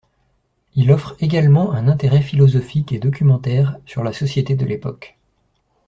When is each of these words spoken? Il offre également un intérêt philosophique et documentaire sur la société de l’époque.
Il 0.73 0.91
offre 0.91 1.15
également 1.19 1.73
un 1.73 1.87
intérêt 1.87 2.23
philosophique 2.23 2.91
et 2.91 2.97
documentaire 2.97 3.77
sur 3.85 4.03
la 4.03 4.13
société 4.13 4.55
de 4.55 4.65
l’époque. 4.65 5.15